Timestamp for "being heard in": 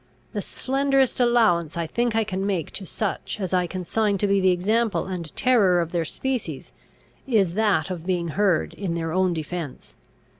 8.07-8.95